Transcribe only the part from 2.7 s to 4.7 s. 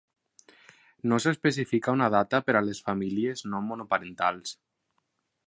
les famílies no monoparentals.